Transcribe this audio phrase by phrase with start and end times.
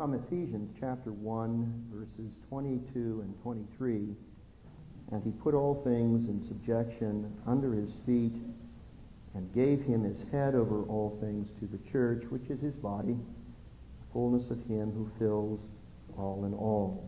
[0.00, 4.16] from Ephesians chapter 1, verses 22 and 23.
[5.12, 8.32] And he put all things in subjection under his feet
[9.34, 13.12] and gave him his head over all things to the church, which is his body,
[13.12, 15.60] the fullness of him who fills
[16.16, 17.06] all in all.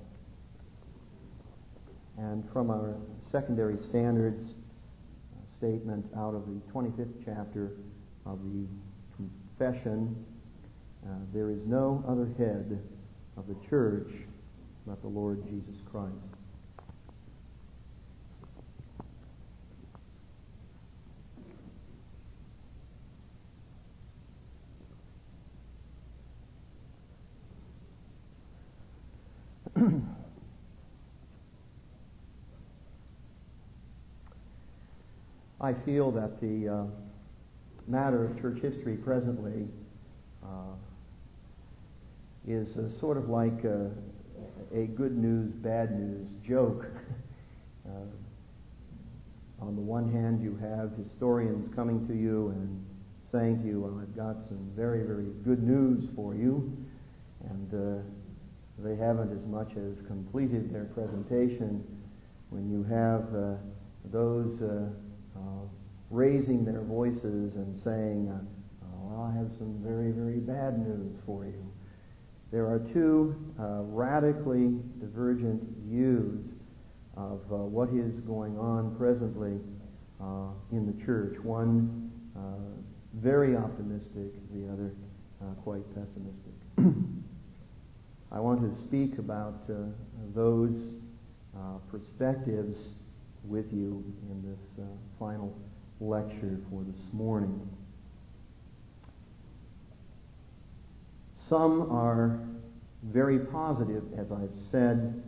[2.18, 2.94] And from our
[3.30, 4.50] secondary standards
[5.56, 7.72] statement out of the 25th chapter
[8.26, 8.66] of the
[9.16, 10.14] Confession,
[11.04, 12.80] uh, there is no other head
[13.36, 14.12] of the church
[14.86, 16.12] but the Lord Jesus Christ.
[35.60, 36.84] I feel that the uh,
[37.86, 39.68] matter of church history presently
[40.44, 40.74] uh,
[42.46, 43.90] is uh, sort of like a,
[44.74, 46.86] a, good news, bad news joke.
[47.84, 48.06] Uh,
[49.60, 52.86] on the one hand, you have historians coming to you and
[53.32, 56.72] saying to you, Well, I've got some very, very good news for you.
[57.50, 58.02] And uh,
[58.78, 61.82] they haven't as much as completed their presentation
[62.50, 63.56] when you have uh,
[64.12, 64.60] those
[66.12, 68.30] raising their voices and saying,
[69.12, 71.71] well, I have some very, very bad news for you.
[72.52, 76.44] There are two uh, radically divergent views
[77.16, 79.58] of uh, what is going on presently
[80.20, 81.38] uh, in the church.
[81.42, 82.40] One uh,
[83.14, 84.92] very optimistic, the other
[85.40, 86.52] uh, quite pessimistic.
[88.32, 89.88] I want to speak about uh,
[90.34, 90.76] those
[91.90, 92.76] perspectives
[93.44, 94.86] with you in this
[95.18, 95.54] final
[96.00, 97.60] lecture for this morning.
[101.52, 102.40] Some are
[103.02, 105.22] very positive, as I've said.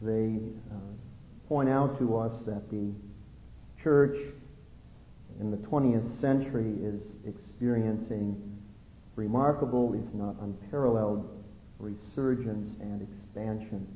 [0.00, 0.38] They
[0.70, 2.90] uh, point out to us that the
[3.82, 4.16] church
[5.40, 8.40] in the 20th century is experiencing
[9.14, 11.28] remarkable, if not unparalleled,
[11.78, 13.86] resurgence and expansion.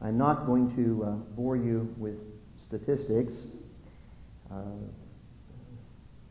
[0.00, 2.20] I'm not going to uh, bore you with
[2.68, 3.32] statistics.
[4.48, 4.60] Uh,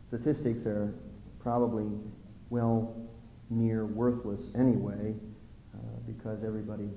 [0.07, 0.93] statistics are
[1.43, 1.89] probably
[2.51, 2.93] well
[3.49, 5.15] near worthless anyway,
[5.73, 6.89] uh, because everybody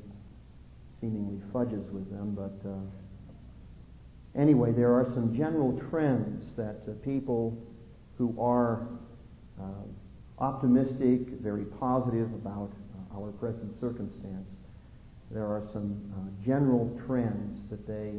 [1.01, 2.35] seemingly fudges with them.
[2.35, 7.57] But uh, anyway, there are some general trends that uh, people
[8.19, 8.89] who are
[9.61, 9.65] uh,
[10.39, 12.71] optimistic, very positive about
[13.17, 14.49] our present circumstance,
[15.31, 18.13] there are some uh, general trends that they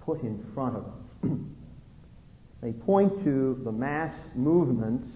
[0.00, 1.30] put in front of us.
[2.62, 5.08] they point to the mass movements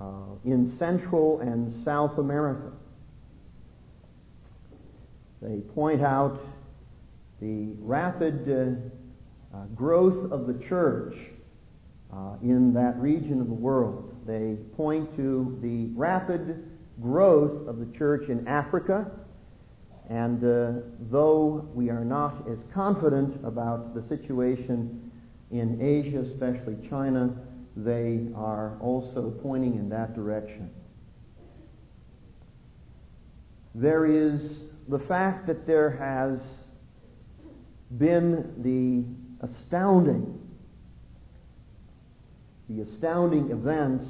[0.00, 0.04] uh,
[0.44, 2.72] in Central and South America.
[5.42, 6.40] They point out
[7.40, 11.14] the rapid uh, uh, growth of the church
[12.12, 14.14] uh, in that region of the world.
[14.26, 16.64] They point to the rapid
[17.00, 19.10] growth of the church in Africa.
[20.10, 20.80] And uh,
[21.10, 25.10] though we are not as confident about the situation
[25.50, 27.30] in Asia, especially China,
[27.84, 30.68] they are also pointing in that direction.
[33.72, 34.40] There is
[34.88, 36.40] the fact that there has
[37.96, 40.40] been the astounding,
[42.68, 44.06] the astounding events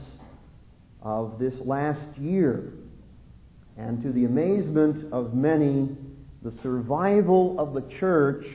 [1.03, 2.73] of this last year,
[3.77, 5.95] and to the amazement of many,
[6.43, 8.47] the survival of the church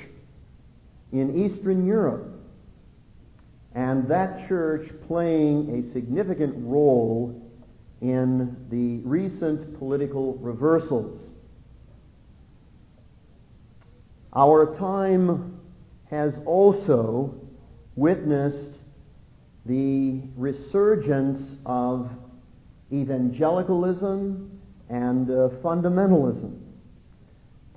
[1.12, 2.33] in Eastern Europe
[3.76, 7.42] and that church playing a significant role
[8.02, 11.20] in the recent political reversals.
[14.36, 15.60] Our time
[16.10, 17.36] has also
[17.96, 18.78] witnessed
[19.66, 22.10] the resurgence of
[22.92, 24.60] evangelicalism
[24.90, 26.60] and uh, fundamentalism,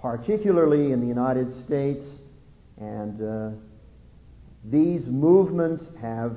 [0.00, 2.04] particularly in the United States
[2.78, 3.50] and uh,
[4.70, 6.36] these movements have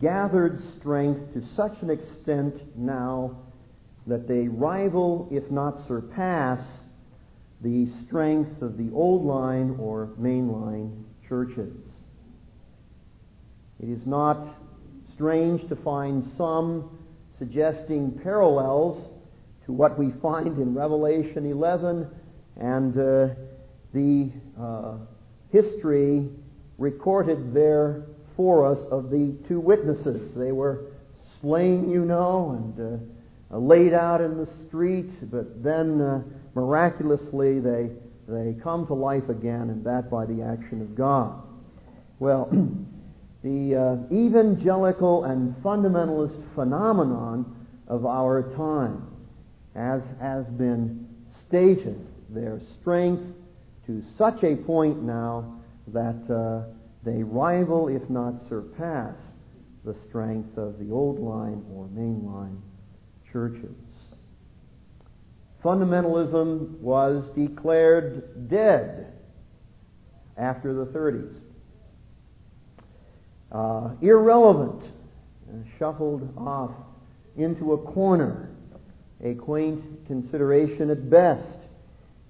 [0.00, 3.36] gathered strength to such an extent now
[4.06, 6.60] that they rival, if not surpass,
[7.60, 11.74] the strength of the old line or mainline churches.
[13.80, 14.56] It is not
[15.14, 16.98] strange to find some
[17.38, 19.10] suggesting parallels
[19.66, 22.08] to what we find in Revelation 11
[22.56, 23.34] and uh,
[23.92, 24.30] the
[24.60, 24.94] uh,
[25.52, 26.28] history
[26.78, 28.04] recorded there
[28.36, 30.30] for us of the two witnesses.
[30.36, 30.86] They were
[31.40, 33.00] slain, you know, and
[33.52, 36.22] uh, uh, laid out in the street, but then uh,
[36.54, 37.90] miraculously they,
[38.28, 41.42] they come to life again, and that by the action of God.
[42.20, 42.48] Well,
[43.42, 43.74] the
[44.10, 49.06] uh, evangelical and fundamentalist phenomenon of our time,
[49.74, 51.08] as has been
[51.48, 53.22] stated, their strength
[53.86, 55.57] to such a point now
[55.92, 56.72] that uh,
[57.04, 59.14] they rival, if not surpass,
[59.84, 62.58] the strength of the old line or mainline
[63.32, 63.74] churches.
[65.64, 69.12] Fundamentalism was declared dead
[70.36, 71.34] after the 30s.
[73.50, 76.70] Uh, irrelevant, uh, shuffled off
[77.36, 78.50] into a corner,
[79.24, 81.58] a quaint consideration at best,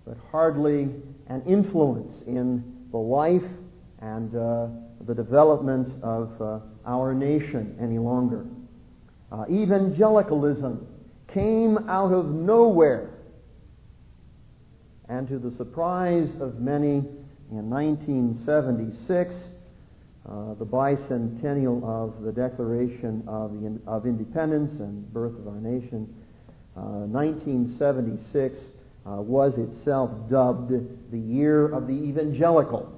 [0.07, 0.89] but hardly
[1.29, 3.43] an influence in the life
[4.01, 4.67] and uh,
[5.07, 8.47] the development of uh, our nation any longer.
[9.31, 10.87] Uh, evangelicalism
[11.33, 13.11] came out of nowhere.
[15.09, 17.05] And to the surprise of many,
[17.51, 19.35] in 1976,
[20.29, 26.15] uh, the bicentennial of the Declaration of, the, of Independence and birth of our nation,
[26.77, 28.59] uh, 1976
[29.07, 30.73] uh, was itself dubbed
[31.11, 32.93] the year of the evangelical.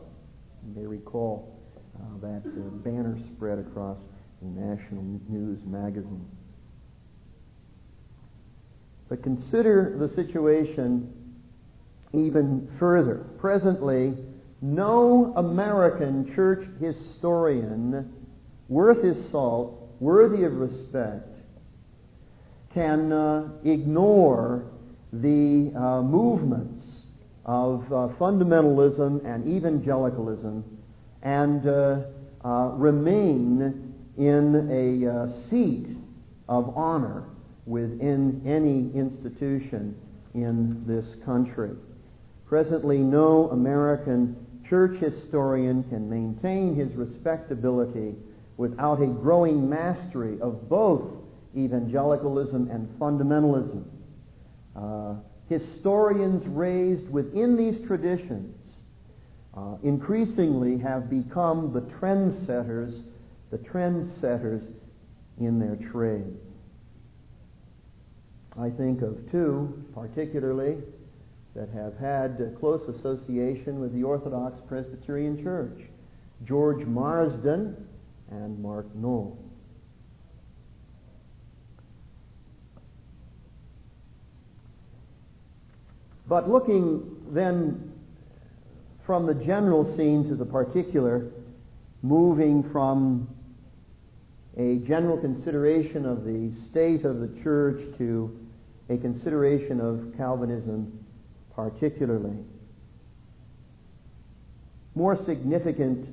[0.67, 1.59] You may recall
[1.97, 3.99] uh, that uh, banner spread across
[4.43, 6.29] the national news magazine.
[9.09, 11.13] But consider the situation
[12.13, 13.27] even further.
[13.39, 14.15] Presently,
[14.63, 18.13] no American church historian
[18.69, 21.29] worth his salt, worthy of respect,
[22.73, 24.65] can uh, ignore
[25.13, 26.80] the uh, movements
[27.45, 30.65] of uh, fundamentalism and evangelicalism
[31.23, 32.01] and uh,
[32.45, 35.87] uh, remain in a uh, seat
[36.49, 37.25] of honor
[37.67, 39.95] within any institution
[40.35, 41.71] in this country.
[42.47, 44.37] Presently, no American
[44.69, 48.15] church historian can maintain his respectability
[48.57, 51.03] without a growing mastery of both
[51.57, 53.85] evangelicalism and fundamentalism.
[54.77, 55.15] Uh,
[55.51, 58.57] historians raised within these traditions
[59.57, 63.03] uh, increasingly have become the trendsetters,
[63.51, 64.65] the trendsetters
[65.41, 66.37] in their trade.
[68.57, 70.77] I think of two particularly
[71.57, 75.81] that have had close association with the Orthodox Presbyterian Church
[76.47, 77.77] George Marsden
[78.31, 79.37] and Mark Noll.
[86.31, 87.93] But looking then
[89.05, 91.29] from the general scene to the particular,
[92.03, 93.29] moving from
[94.57, 98.39] a general consideration of the state of the church to
[98.89, 101.05] a consideration of Calvinism
[101.57, 102.37] particularly.
[104.95, 106.07] More significant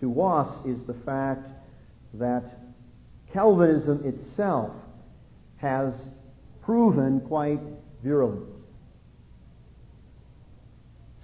[0.00, 1.48] to us is the fact
[2.12, 2.58] that
[3.32, 4.72] Calvinism itself
[5.56, 5.94] has
[6.62, 7.60] proven quite
[8.04, 8.61] virulent.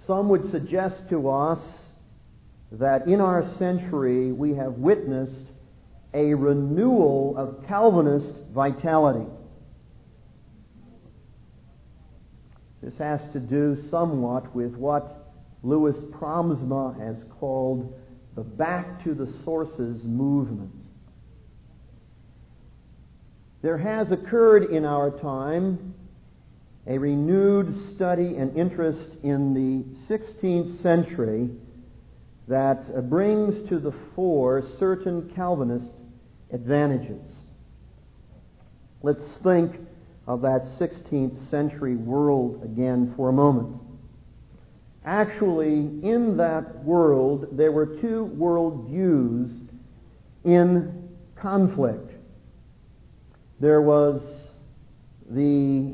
[0.09, 1.59] Some would suggest to us
[2.71, 5.51] that in our century we have witnessed
[6.15, 9.29] a renewal of Calvinist vitality.
[12.81, 17.93] This has to do somewhat with what Louis Praamsma has called
[18.35, 20.71] the back to the sources movement.
[23.61, 25.93] There has occurred in our time
[26.87, 31.49] a renewed study and interest in the 16th century
[32.47, 35.85] that uh, brings to the fore certain Calvinist
[36.51, 37.21] advantages.
[39.03, 39.75] Let's think
[40.27, 43.79] of that 16th century world again for a moment.
[45.05, 49.67] Actually, in that world, there were two worldviews
[50.43, 52.11] in conflict.
[53.59, 54.21] There was
[55.29, 55.93] the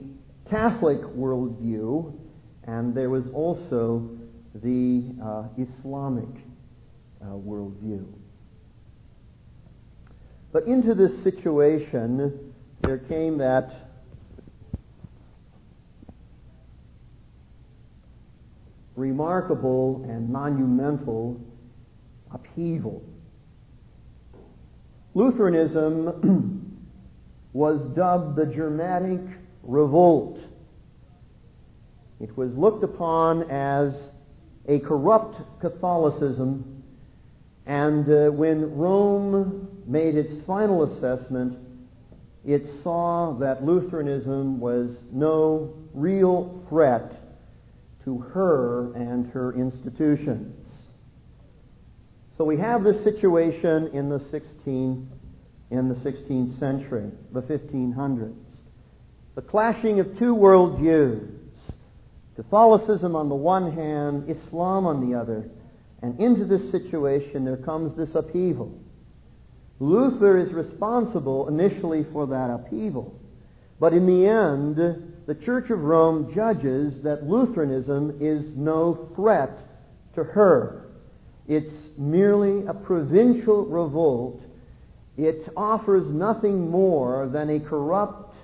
[0.49, 2.13] Catholic worldview,
[2.65, 4.09] and there was also
[4.53, 6.29] the uh, Islamic
[7.21, 8.05] uh, worldview.
[10.51, 13.85] But into this situation, there came that
[18.95, 21.39] remarkable and monumental
[22.31, 23.03] upheaval.
[25.13, 26.77] Lutheranism
[27.53, 29.21] was dubbed the Germanic
[29.63, 30.34] revolt.
[32.19, 33.93] It was looked upon as
[34.67, 36.83] a corrupt Catholicism,
[37.65, 41.57] and uh, when Rome made its final assessment,
[42.45, 47.11] it saw that Lutheranism was no real threat
[48.05, 50.55] to her and her institutions.
[52.37, 55.05] So we have this situation in the 16th,
[55.71, 58.35] in the 16th century, the 1500s.
[59.35, 61.34] The clashing of two worldviews.
[62.35, 65.49] Catholicism on the one hand, Islam on the other.
[66.01, 68.77] And into this situation there comes this upheaval.
[69.79, 73.19] Luther is responsible initially for that upheaval.
[73.79, 74.77] But in the end,
[75.25, 79.57] the Church of Rome judges that Lutheranism is no threat
[80.15, 80.87] to her.
[81.47, 84.41] It's merely a provincial revolt.
[85.17, 88.35] It offers nothing more than a corrupt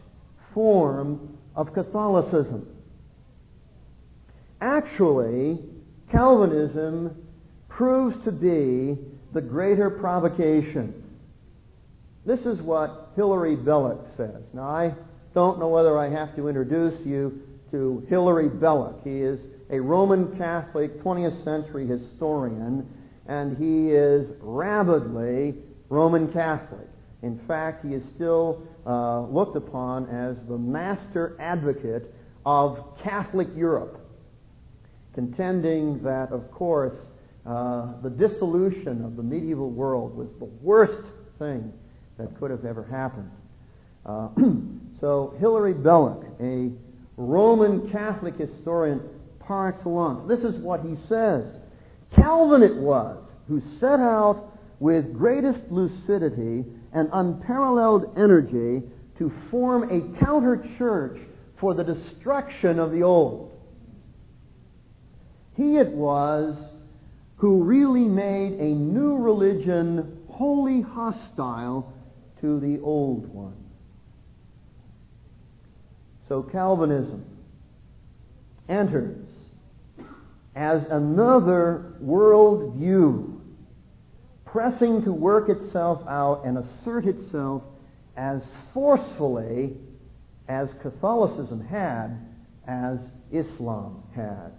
[0.54, 2.68] form of Catholicism.
[4.62, 5.60] Actually,
[6.12, 7.16] Calvinism
[7.68, 8.98] proves to be
[9.34, 10.94] the greater provocation.
[12.26, 14.44] This is what Hilary Belloc says.
[14.54, 14.94] Now, I
[15.34, 17.42] don't know whether I have to introduce you
[17.72, 19.04] to Hilary Belloc.
[19.04, 19.40] He is
[19.72, 22.88] a Roman Catholic 20th century historian,
[23.28, 25.56] and he is rabidly
[25.90, 26.88] Roman Catholic.
[27.24, 32.14] In fact, he is still uh, looked upon as the master advocate
[32.46, 34.01] of Catholic Europe,
[35.14, 36.96] contending that, of course,
[37.46, 41.08] uh, the dissolution of the medieval world was the worst
[41.40, 41.74] thing
[42.18, 43.32] that could have ever happened.
[44.06, 44.30] Uh,
[45.02, 46.70] so Hilary Belloc, a
[47.18, 49.02] Roman Catholic historian
[49.40, 51.46] par excellence, this is what he says.
[52.16, 58.82] Calvin it was who set out with greatest lucidity and unparalleled energy
[59.18, 61.20] to form a counter church
[61.60, 63.51] for the destruction of the old.
[65.62, 66.56] He it was
[67.38, 71.94] who really made a new religion wholly hostile
[72.40, 73.64] to the old one.
[76.28, 77.24] So Calvinism
[78.68, 79.24] enters
[80.56, 83.40] as another worldview,
[84.46, 87.62] pressing to work itself out and assert itself
[88.18, 88.42] as
[88.74, 89.78] forcefully
[90.50, 92.18] as Catholicism had,
[92.68, 92.98] as
[93.32, 94.54] Islam had.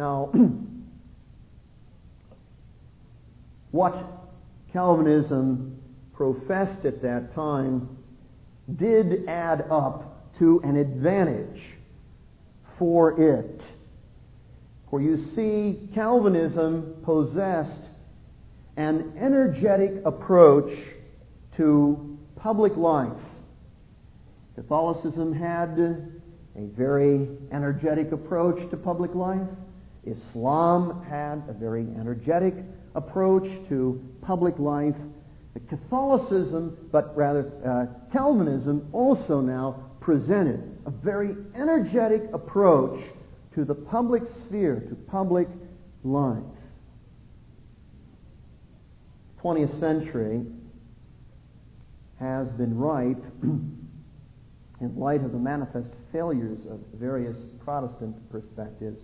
[0.00, 0.32] Now,
[3.70, 3.94] what
[4.72, 5.78] Calvinism
[6.14, 7.98] professed at that time
[8.76, 11.60] did add up to an advantage
[12.78, 13.60] for it.
[14.88, 17.82] For you see, Calvinism possessed
[18.78, 20.72] an energetic approach
[21.58, 23.12] to public life.
[24.54, 25.78] Catholicism had
[26.56, 29.46] a very energetic approach to public life.
[30.04, 32.54] Islam had a very energetic
[32.94, 34.96] approach to public life.
[35.68, 43.02] Catholicism, but rather uh, Calvinism, also now presented a very energetic approach
[43.54, 45.48] to the public sphere, to public
[46.04, 46.42] life.
[49.42, 50.44] 20th century
[52.18, 58.98] has been ripe in light of the manifest failures of various Protestant perspectives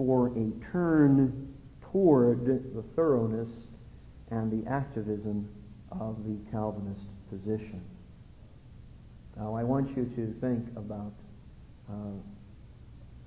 [0.00, 1.46] for a turn
[1.92, 3.50] toward the thoroughness
[4.30, 5.46] and the activism
[6.00, 7.82] of the Calvinist position.
[9.36, 11.12] Now, I want you to think about
[11.86, 11.92] uh,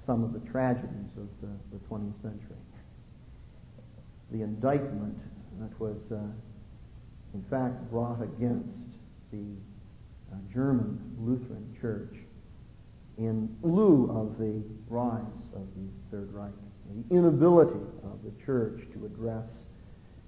[0.08, 2.58] some of the tragedies of the, the, 20th century.
[4.32, 5.20] The indictment
[5.60, 6.16] that was, uh,
[7.36, 8.98] in fact, brought against
[9.32, 9.46] the
[10.32, 12.16] uh, German Lutheran Church
[13.18, 15.22] in lieu of the rise
[15.56, 16.54] of the Third Reich
[16.90, 19.48] the inability of the church to address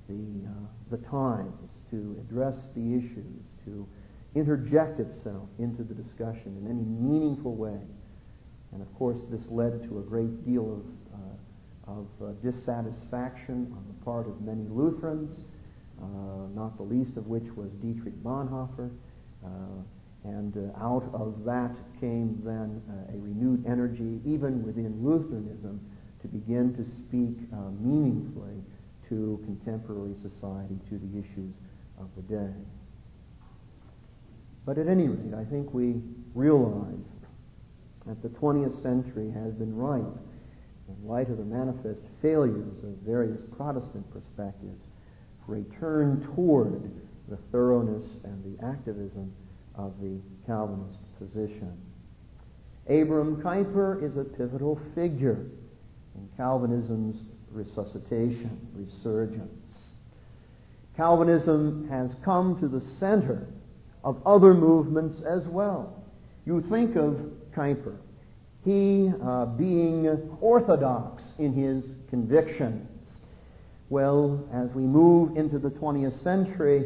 [0.08, 0.52] the, uh,
[0.92, 3.88] the times, to address the issues, to
[4.36, 7.80] interject itself into the discussion in any meaningful way.
[8.72, 13.86] And of course, this led to a great deal of, uh, of uh, dissatisfaction on
[13.88, 15.46] the part of many Lutherans,
[16.02, 16.06] uh,
[16.54, 18.90] not the least of which was Dietrich Bonhoeffer.
[20.26, 22.82] Uh, and uh, out of that came then
[23.14, 25.80] a renewed energy, even within Lutheranism,
[26.22, 28.64] to begin to speak uh, meaningfully
[29.10, 31.54] to contemporary society, to the issues
[32.00, 32.54] of the day.
[34.66, 36.02] But at any rate, I think we
[36.34, 37.06] realize
[38.08, 40.04] that the 20th century has been ripe
[40.88, 44.82] in light of the manifest failures of various Protestant perspectives
[45.46, 46.92] for a turn toward
[47.30, 49.32] the thoroughness and the activism
[49.78, 51.78] of the Calvinist position.
[52.88, 55.46] Abram Kuyper is a pivotal figure
[56.16, 57.18] in Calvinism's
[57.52, 59.50] resuscitation, resurgence.
[60.96, 63.48] Calvinism has come to the center
[64.04, 66.04] of other movements as well.
[66.46, 67.18] You think of
[67.56, 67.96] Kuyper,
[68.64, 70.08] he uh, being
[70.42, 72.88] orthodox in his convictions.
[73.90, 76.86] Well, as we move into the 20th century,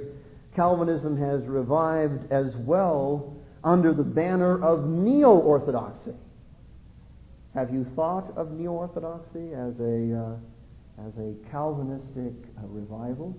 [0.56, 6.14] Calvinism has revived as well under the banner of neo orthodoxy.
[7.54, 13.36] Have you thought of neo orthodoxy as a, uh, as a Calvinistic uh, revival?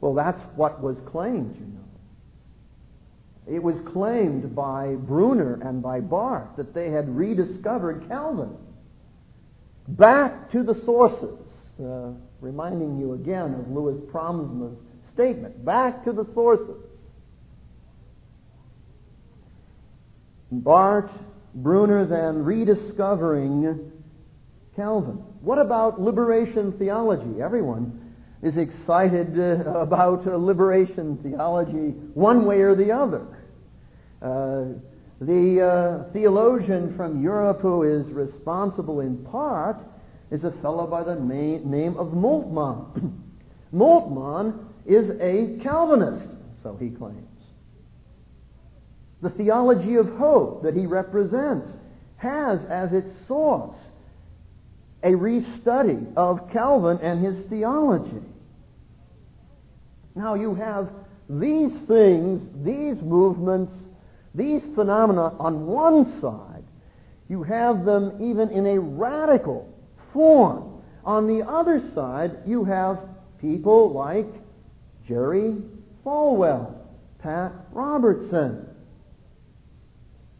[0.00, 1.84] Well, that's what was claimed, you know.
[3.56, 8.56] It was claimed by Brunner and by Barth that they had rediscovered Calvin.
[9.88, 11.38] Back to the sources,
[11.78, 12.12] uh,
[12.44, 14.76] reminding you again of Louis Praamsma's
[15.14, 15.64] statement.
[15.64, 16.76] Back to the sources.
[20.52, 21.10] Barth
[21.54, 23.90] Brunner then rediscovering
[24.76, 25.14] Calvin.
[25.40, 27.40] What about liberation theology?
[27.40, 33.26] Everyone is excited uh, about uh, liberation theology one way or the other.
[34.20, 34.78] Uh,
[35.20, 39.78] the uh, theologian from Europe who is responsible in part
[40.34, 43.12] is a fellow by the name of Moltmann.
[43.72, 46.26] Moltmann is a Calvinist,
[46.64, 47.20] so he claims.
[49.22, 51.68] The theology of hope that he represents
[52.16, 53.76] has as its source
[55.04, 58.26] a restudy of Calvin and his theology.
[60.16, 60.88] Now you have
[61.30, 63.72] these things, these movements,
[64.34, 66.64] these phenomena on one side.
[67.28, 69.73] You have them even in a radical
[70.14, 70.82] form.
[71.04, 72.98] On the other side, you have
[73.40, 74.26] people like
[75.06, 75.56] Jerry
[76.04, 76.74] Falwell,
[77.18, 78.66] Pat Robertson.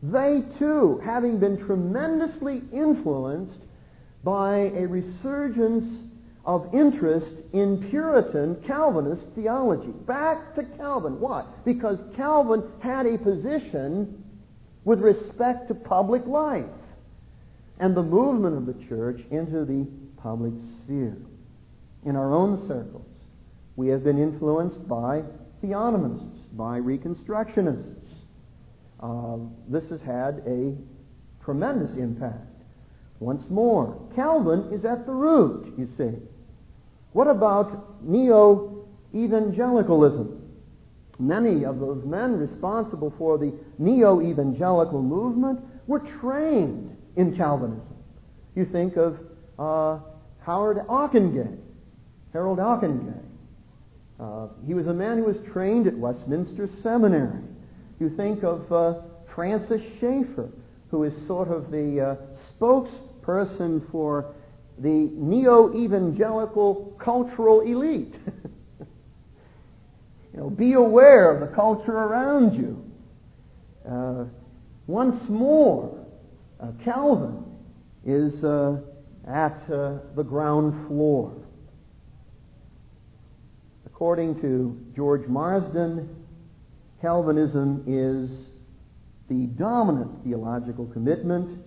[0.02, 3.58] They too, having been tremendously influenced
[4.22, 6.10] by a resurgence
[6.46, 9.92] of interest in Puritan Calvinist theology.
[10.06, 11.20] Back to Calvin.
[11.20, 11.46] Why?
[11.64, 14.22] Because Calvin had a position
[14.84, 16.66] with respect to public life
[17.78, 21.16] and the movement of the church into the public sphere.
[22.04, 23.06] In our own circles,
[23.76, 25.22] we have been influenced by
[25.62, 27.94] theonomists, by Reconstructionists.
[29.00, 29.36] Uh,
[29.68, 30.74] this has had a
[31.44, 32.46] tremendous impact.
[33.20, 36.16] Once more, Calvin is at the root, you see.
[37.12, 40.40] What about neo evangelicalism?
[41.18, 47.82] Many of those men responsible for the neo evangelical movement were trained in Calvinism.
[48.54, 49.18] You think of
[49.58, 49.98] uh,
[50.44, 51.56] Howard Ockenga,
[52.32, 53.20] Harold Ockenga.
[54.20, 57.42] Uh, he was a man who was trained at Westminster Seminary.
[57.98, 59.00] You think of uh,
[59.34, 60.50] Francis Schaeffer,
[60.90, 62.16] who is sort of the uh,
[62.60, 64.34] spokesperson for
[64.78, 68.14] the neo evangelical cultural elite.
[68.80, 68.86] you
[70.34, 72.84] know, be aware of the culture around you.
[73.88, 74.24] Uh,
[74.86, 76.03] once more,
[76.84, 77.44] Calvin
[78.04, 78.76] is uh,
[79.26, 81.32] at uh, the ground floor.
[83.86, 86.08] According to George Marsden,
[87.00, 88.30] Calvinism is
[89.28, 91.60] the dominant theological commitment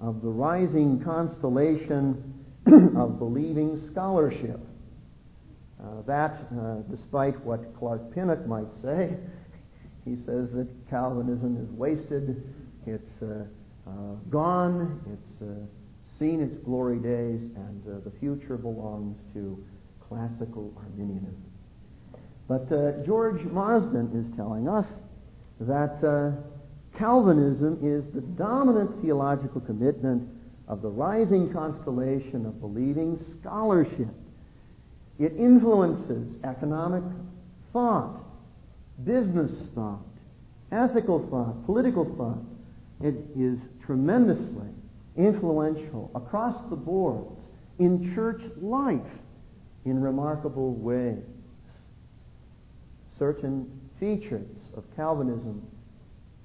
[0.00, 2.34] of the rising constellation
[2.96, 4.60] of believing scholarship.
[5.82, 9.16] Uh, that, uh, despite what Clark Pinnock might say,
[10.04, 12.42] he says that Calvinism is wasted,
[12.86, 13.44] it's uh,
[13.86, 13.90] uh
[14.30, 15.54] gone, it's uh,
[16.18, 19.62] seen its glory days, and uh, the future belongs to
[20.08, 21.44] classical Arminianism.
[22.46, 24.86] But George Marsden is telling us
[25.60, 26.02] that
[26.98, 30.28] Calvinism is the dominant theological commitment
[30.68, 34.08] of the rising constellation of believing scholarship.
[35.18, 37.02] It influences economic
[37.72, 38.20] thought,
[39.04, 40.04] business thought,
[40.72, 42.42] ethical thought, political thought.
[43.00, 44.68] It is tremendously
[45.16, 47.24] influential across the board
[47.78, 49.00] in church life
[49.84, 51.22] in remarkable ways.
[53.18, 53.70] Certain
[54.00, 55.62] features of Calvinism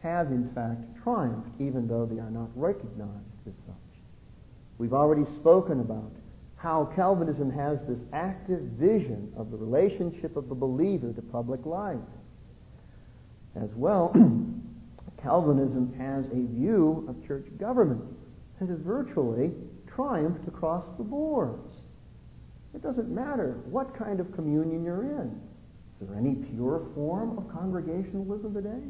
[0.02, 3.76] have in fact triumphed, even though they are not recognized as such.
[4.78, 6.12] We've already spoken about
[6.56, 11.98] how Calvinism has this active vision of the relationship of the believer to public life.
[13.56, 14.14] As well,
[15.22, 18.02] Calvinism has a view of church government
[18.60, 19.52] that has virtually
[19.88, 21.76] triumphed across the boards.
[22.74, 25.42] It doesn't matter what kind of communion you're in.
[26.02, 28.82] Is there any pure form of congregationalism today?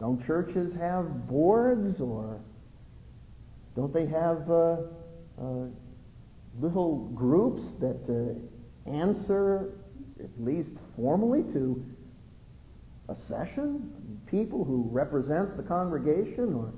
[0.00, 2.40] Don't churches have boards or
[3.76, 4.76] don't they have uh,
[5.40, 5.66] uh,
[6.60, 9.74] little groups that uh, answer,
[10.22, 11.84] at least formally, to
[13.08, 13.92] a session,
[14.26, 16.72] people who represent the congregation or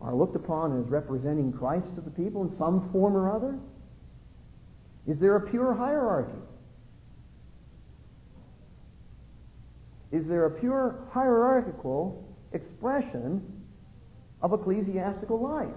[0.00, 3.56] are looked upon as representing Christ to the people in some form or other?
[5.06, 6.38] Is there a pure hierarchy?
[10.10, 13.42] Is there a pure hierarchical expression
[14.42, 15.68] of ecclesiastical life?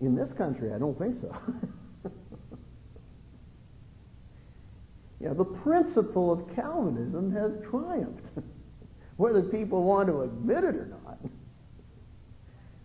[0.00, 1.36] In this country, I don't think so.
[5.20, 8.24] yeah, the principle of Calvinism has triumphed,
[9.16, 11.18] whether people want to admit it or not.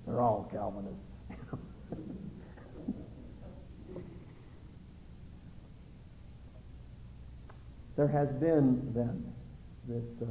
[0.06, 1.00] They're all Calvinists.
[7.96, 9.24] there has been then
[9.88, 10.26] this uh,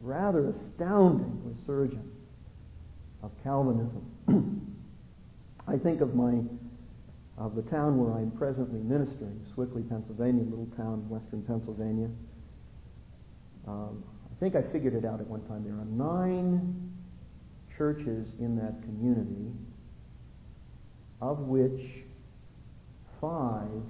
[0.00, 2.14] rather astounding resurgence
[3.24, 4.04] of Calvinism.
[5.66, 6.40] I think of my
[7.36, 12.08] of the town where I'm presently ministering, Sewickley, Pennsylvania, a little town in western Pennsylvania.
[13.66, 15.64] Um, I think I figured it out at one time.
[15.64, 16.92] There are nine
[17.76, 19.50] churches in that community,
[21.20, 22.04] of which
[23.20, 23.82] five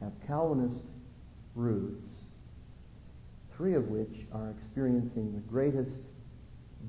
[0.00, 0.80] have Calvinist
[1.54, 2.10] roots,
[3.56, 5.98] three of which are experiencing the greatest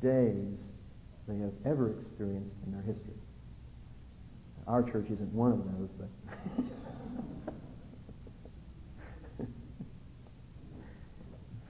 [0.01, 0.57] days
[1.27, 3.13] they have ever experienced in their history.
[4.69, 6.09] Our church isn't one of those, but.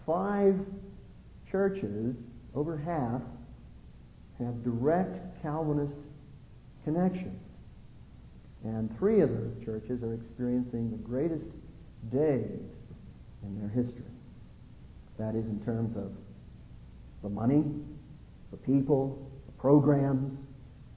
[0.05, 0.59] Five
[1.49, 2.15] churches,
[2.53, 3.21] over half,
[4.39, 5.93] have direct Calvinist
[6.83, 7.39] connections.
[8.65, 11.45] And three of those churches are experiencing the greatest
[12.11, 12.59] days
[13.43, 14.03] in their history.
[15.17, 16.11] That is in terms of
[17.23, 17.63] the money,
[18.51, 20.37] the people, the programs,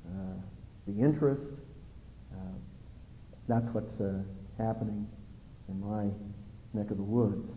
[0.08, 0.34] uh,
[0.88, 1.42] the interest.
[3.48, 4.22] That's what's uh,
[4.58, 5.06] happening
[5.68, 6.04] in my
[6.74, 7.48] neck of the woods.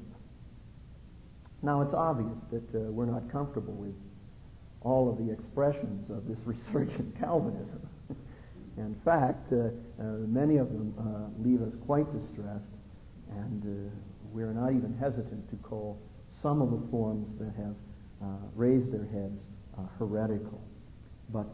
[1.62, 3.96] Now, it's obvious that uh, we're not comfortable with
[4.82, 7.82] all of the expressions of this resurgent Calvinism.
[8.78, 9.70] in fact, uh,
[10.00, 12.64] uh, many of them uh, leave us quite distressed,
[13.32, 13.96] and uh,
[14.32, 16.00] we're not even hesitant to call
[16.42, 17.76] some of the forms that have
[18.56, 19.40] raised their heads
[20.00, 20.62] heretical.
[21.32, 21.54] But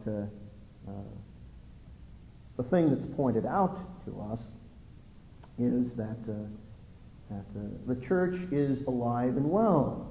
[2.62, 4.40] the thing that's pointed out to us
[5.58, 7.44] is that, that
[7.86, 10.08] the church is alive and well.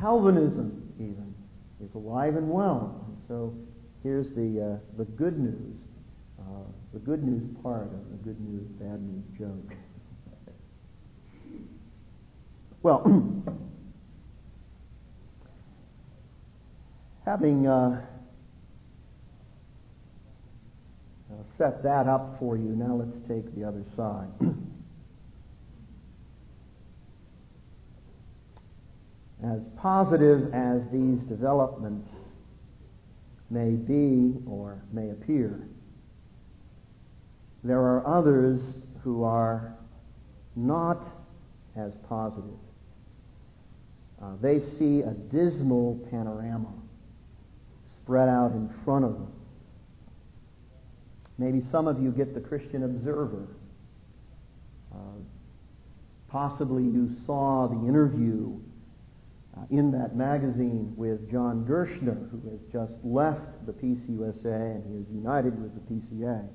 [0.00, 1.34] Calvinism, even,
[1.82, 3.06] is alive and well.
[3.06, 3.54] And so
[4.02, 5.76] here's the, uh, the good news,
[6.40, 9.72] uh, the good news part of the good news, bad news joke.
[12.82, 13.02] well,
[17.24, 17.66] having
[21.34, 24.28] uh, set that up for you, now let's take the other side.
[29.44, 32.08] as positive as these developments
[33.50, 35.66] may be or may appear,
[37.62, 38.60] there are others
[39.02, 39.76] who are
[40.56, 41.02] not
[41.76, 42.58] as positive.
[44.22, 46.72] Uh, they see a dismal panorama
[48.02, 49.32] spread out in front of them.
[51.38, 53.46] Maybe some of you get the Christian Observer.
[54.92, 54.96] Uh,
[56.28, 58.58] possibly you saw the interview
[59.56, 65.00] uh, in that magazine with John Gerstner, who has just left the PCUSA and he
[65.00, 66.46] is united with the PCA.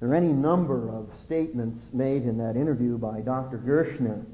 [0.00, 3.58] There are any number of statements made in that interview by Dr.
[3.58, 4.24] Gerstner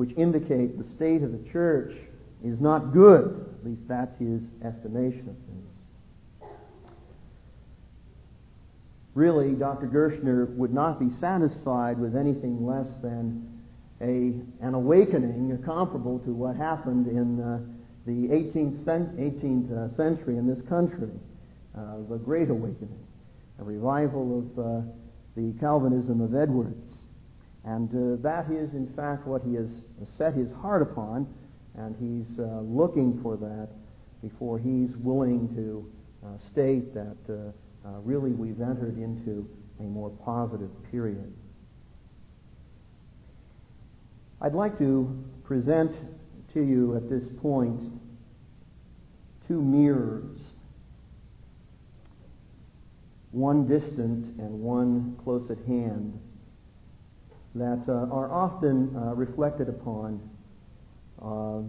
[0.00, 1.94] which indicate the state of the church
[2.42, 3.46] is not good.
[3.60, 5.69] At least that's his estimation of things.
[9.20, 9.86] Really, Dr.
[9.86, 13.60] Gerstner would not be satisfied with anything less than
[14.00, 14.32] a,
[14.64, 17.60] an awakening comparable to what happened in uh,
[18.06, 21.10] the 18th, 18th uh, century in this country,
[21.76, 22.98] uh, the Great Awakening,
[23.60, 24.80] a revival of uh,
[25.36, 26.94] the Calvinism of Edwards.
[27.66, 29.68] And uh, that is, in fact, what he has
[30.16, 31.28] set his heart upon,
[31.76, 33.68] and he's uh, looking for that
[34.22, 35.84] before he's willing to
[36.50, 37.52] state that
[37.84, 41.32] really we've entered into a more positive period.
[44.40, 45.92] I'd like to present
[46.54, 47.80] to you at this point
[49.46, 50.38] two mirrors,
[53.32, 56.18] one distant and one close at hand,
[57.54, 60.20] that uh, are often uh, reflected upon
[61.20, 61.62] uh,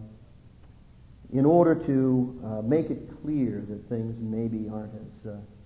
[1.34, 5.61] in order to uh, make it clear that things maybe aren't as uh, uh, uh,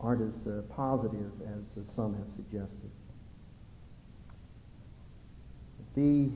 [0.00, 2.90] aren't as uh, positive as some have suggested.
[5.94, 6.30] The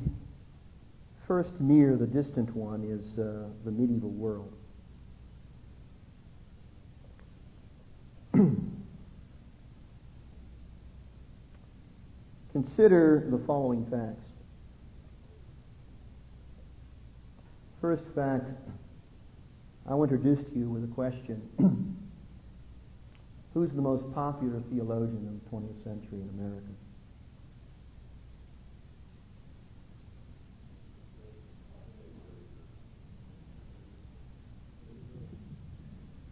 [1.26, 4.52] first near, the distant one, is uh, the medieval world.
[12.52, 14.26] Consider the following facts.
[17.80, 18.50] First fact,
[19.88, 21.42] I will introduce you with a question.
[23.54, 26.68] Who's the most popular theologian of the 20th century in America?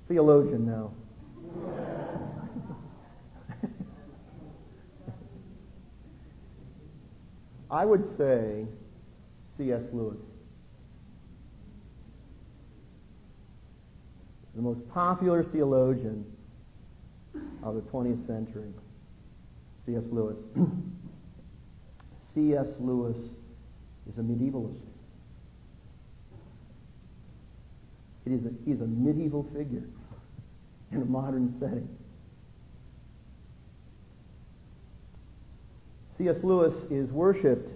[0.09, 0.93] Theologian now.
[7.71, 8.67] I would say
[9.57, 9.83] C.S.
[9.93, 10.17] Lewis.
[14.55, 16.25] The most popular theologian
[17.63, 18.73] of the 20th century,
[19.87, 20.03] C.S.
[20.11, 20.37] Lewis.
[22.35, 22.67] C.S.
[22.79, 23.17] Lewis
[24.09, 24.81] is a medievalist.
[28.27, 29.85] It is a, he's a medieval figure
[30.93, 31.89] in a modern setting.
[36.19, 36.37] C.S.
[36.43, 37.71] Lewis is worshipped,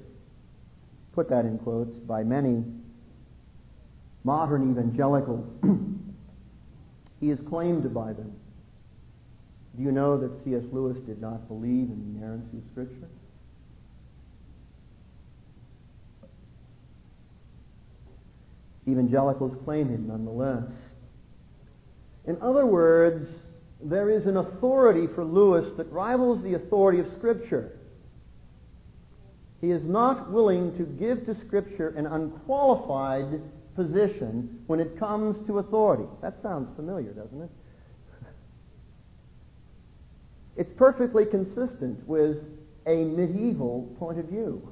[1.15, 2.63] put that in quotes, by many
[4.23, 5.47] modern evangelicals.
[7.25, 8.35] he is claimed by them.
[9.75, 10.63] Do you know that C.S.
[10.73, 13.09] Lewis did not believe in the inerrancy of Scripture?
[18.87, 20.71] Evangelicals claim him nonetheless.
[22.27, 23.27] In other words,
[23.83, 27.73] there is an authority for Lewis that rivals the authority of Scripture.
[29.63, 33.41] He is not willing to give to Scripture an unqualified
[33.75, 36.05] position when it comes to authority.
[36.23, 37.51] That sounds familiar, doesn't it?
[40.57, 42.39] It's perfectly consistent with
[42.87, 44.69] a medieval point of view.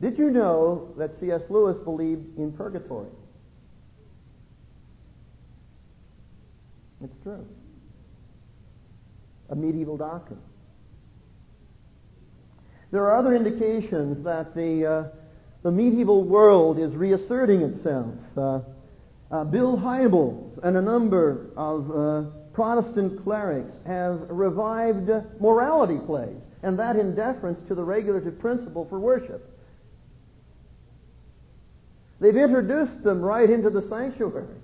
[0.00, 1.42] Did you know that C.S.
[1.48, 3.10] Lewis believed in purgatory?
[7.02, 7.46] It's true.
[9.50, 10.40] A medieval doctrine.
[12.90, 15.04] There are other indications that the, uh,
[15.62, 18.14] the medieval world is reasserting itself.
[18.36, 18.60] Uh,
[19.30, 26.78] uh, Bill Hybels and a number of uh, Protestant clerics have revived morality plays, and
[26.78, 29.48] that in deference to the regulative principle for worship.
[32.20, 34.56] They've introduced them right into the sanctuary.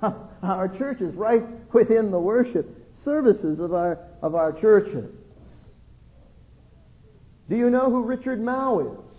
[0.42, 1.42] our churches, right
[1.74, 2.66] within the worship
[3.04, 5.10] services of our, of our churches.
[7.48, 9.09] Do you know who Richard Mouw is?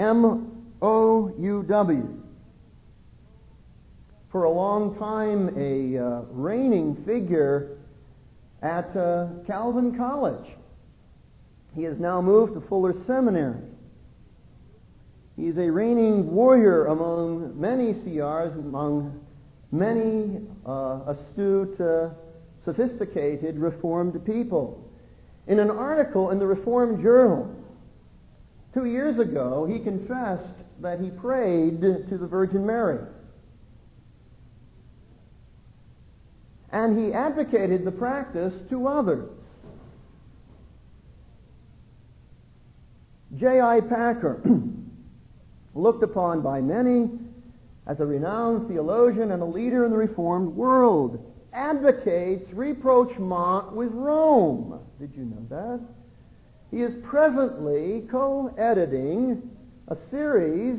[0.00, 2.22] M O U W.
[4.32, 7.76] For a long time, a uh, reigning figure
[8.62, 10.46] at uh, Calvin College.
[11.76, 13.60] He has now moved to Fuller Seminary.
[15.36, 19.20] He's a reigning warrior among many CRs, among
[19.70, 22.08] many uh, astute, uh,
[22.64, 24.82] sophisticated Reformed people.
[25.46, 27.54] In an article in the Reformed Journal
[28.74, 30.42] two years ago, he confessed
[30.80, 33.06] that he prayed to the Virgin Mary.
[36.72, 39.28] And he advocated the practice to others.
[43.36, 43.80] J.I.
[43.80, 44.40] Packer
[45.74, 47.10] looked upon by many
[47.86, 54.78] as a renowned theologian and a leader in the Reformed world, advocates rapprochement with Rome.
[55.00, 55.80] Did you know that?
[56.70, 59.50] He is presently co-editing
[59.88, 60.78] a series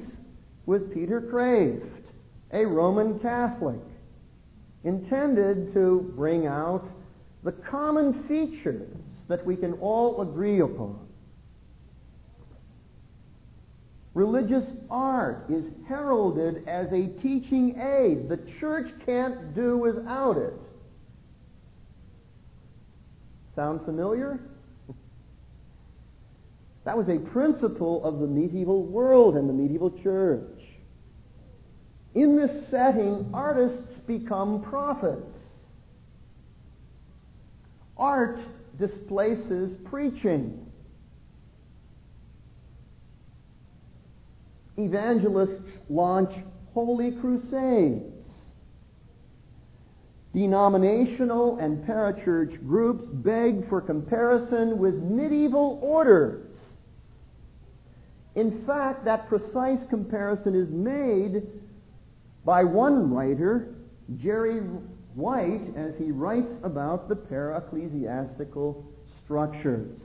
[0.66, 2.04] with Peter Kreeft,
[2.54, 3.80] a Roman Catholic,
[4.84, 6.88] intended to bring out
[7.44, 8.96] the common features
[9.28, 11.00] that we can all agree upon
[14.14, 18.28] Religious art is heralded as a teaching aid.
[18.28, 20.54] The church can't do without it.
[23.56, 24.42] Sound familiar?
[26.84, 30.60] That was a principle of the medieval world and the medieval church.
[32.16, 35.38] In this setting, artists become prophets.
[37.98, 38.40] Art
[38.80, 40.72] displaces preaching.
[44.78, 46.32] evangelists launch
[46.74, 48.06] holy crusades.
[50.34, 56.51] Denominational and parachurch groups beg for comparison with medieval orders
[58.36, 61.44] In fact, that precise comparison is made
[62.46, 63.76] by one writer,
[64.18, 64.60] Jerry
[65.16, 68.86] White, as he writes about the para-ecclesiastical
[69.24, 70.00] structures.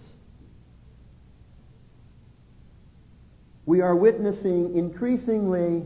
[3.64, 5.84] We are witnessing increasingly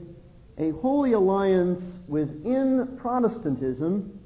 [0.59, 4.19] a holy alliance within Protestantism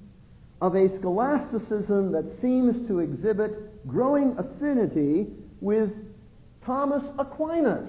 [0.60, 5.26] of a scholasticism that seems to exhibit growing affinity
[5.60, 5.90] with
[6.64, 7.88] Thomas Aquinas.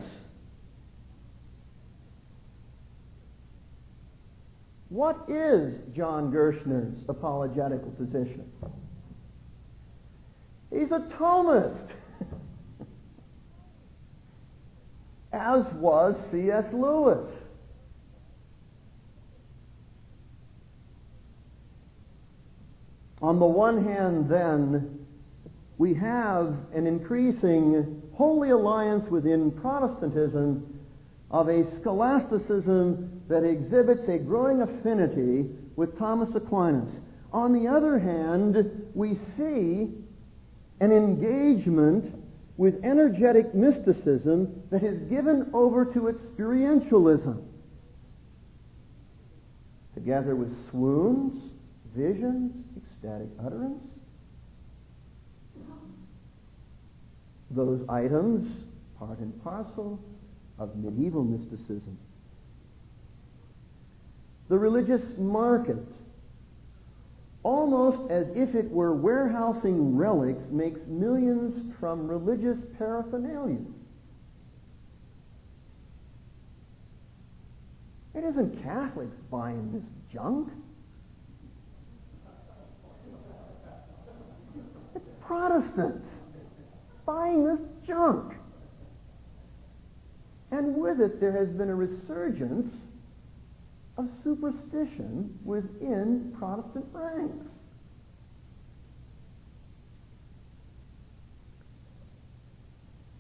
[4.90, 8.50] What is John Gerstner's apologetical position?
[10.72, 11.90] He's a Thomist,
[15.34, 16.66] as was C.S.
[16.74, 17.32] Lewis.
[23.22, 25.00] On the one hand, then,
[25.78, 30.80] we have an increasing holy alliance within Protestantism
[31.32, 36.90] of a scholasticism that exhibits a growing affinity with Thomas Aquinas.
[37.34, 39.90] On the other hand, we see
[40.80, 42.24] an engagement
[42.58, 47.42] with energetic mysticism that is given over to experientialism.
[49.94, 51.52] Together with swoons,
[51.96, 53.82] visions, ecstatic utterance,
[57.56, 58.66] those items,
[59.00, 60.00] part and parcel
[60.60, 61.98] of medieval mysticism.
[64.50, 65.84] The religious market,
[67.44, 73.58] almost as if it were warehousing relics, makes millions from religious paraphernalia.
[78.14, 80.50] It isn't Catholics buying this junk.
[84.96, 86.08] It's Protestants
[87.06, 88.34] buying this junk.
[90.52, 92.74] And with it, there has been a resurgence
[93.98, 97.48] of superstition within Protestant ranks.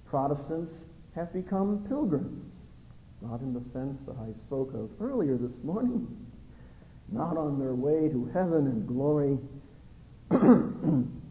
[0.06, 0.74] Protestants
[1.16, 2.46] have become pilgrims,
[3.22, 6.08] not in the sense that I spoke of earlier this morning,
[7.12, 9.38] not on their way to heaven and glory,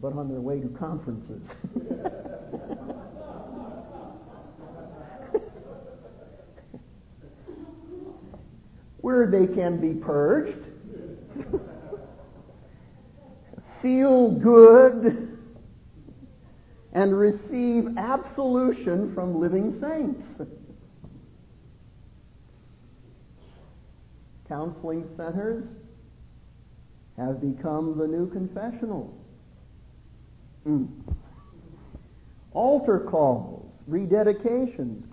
[0.00, 1.42] but on their way to conferences.
[9.00, 10.58] where they can be purged,
[13.82, 15.38] feel good,
[16.92, 20.22] and receive absolution from living saints.
[24.48, 25.64] Counseling centers
[27.16, 29.19] have become the new confessional.
[30.66, 30.88] Mm.
[32.52, 35.06] Altar calls, rededications,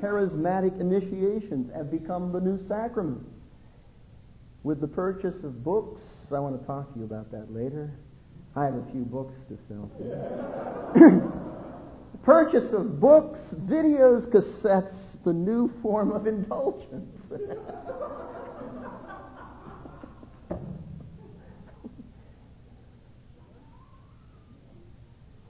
[0.00, 3.30] charismatic initiations have become the new sacraments.
[4.62, 6.00] With the purchase of books,
[6.34, 7.92] I want to talk to you about that later.
[8.56, 9.90] I have a few books to sell
[12.24, 17.14] purchase of books, videos, cassettes, the new form of indulgence.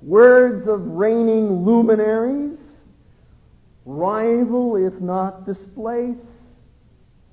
[0.08, 2.58] Words of reigning luminaries
[3.84, 6.16] rival, if not displace,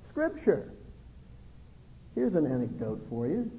[0.09, 0.73] Scripture.
[2.15, 3.49] Here's an anecdote for you.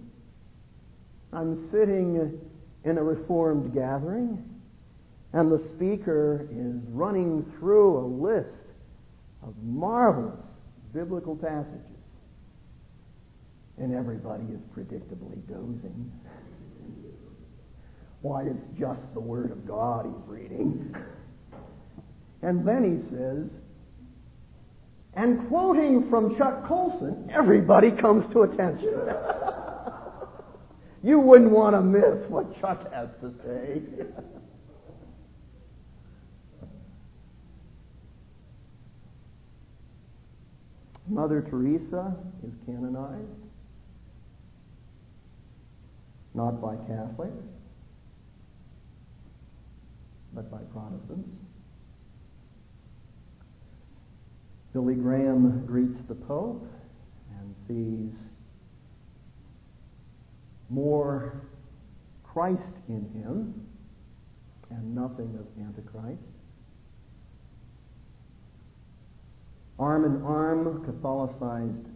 [1.33, 2.38] I'm sitting
[2.85, 4.44] in a Reformed gathering,
[5.33, 8.50] and the speaker is running through a list
[9.42, 10.44] of marvelous
[10.92, 11.81] biblical passages.
[13.79, 16.12] And everybody is predictably dozing.
[18.27, 20.93] Why, it's just the Word of God he's reading.
[22.43, 23.45] And then he says,
[25.15, 28.89] and quoting from Chuck Colson, everybody comes to attention.
[31.05, 33.81] you wouldn't want to miss what Chuck has to say.
[41.09, 43.22] Mother Teresa is canonized,
[46.35, 47.45] not by Catholics,
[50.37, 51.30] but by Protestants.
[54.74, 56.68] Billy Graham greets the Pope
[57.39, 58.14] and sees
[60.68, 61.41] more
[62.22, 63.66] Christ in him
[64.68, 66.20] and nothing of Antichrist.
[69.78, 71.87] Arm in arm, Catholicized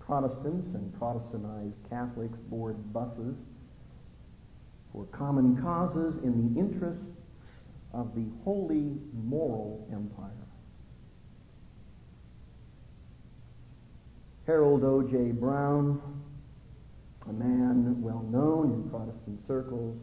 [0.00, 3.36] Protestants and Protestantized Catholics board buses
[4.92, 7.21] for common causes in the interests
[7.92, 10.30] of the Holy Moral Empire.
[14.46, 15.32] Harold O.J.
[15.32, 16.00] Brown,
[17.28, 19.96] a man well known in Protestant circles,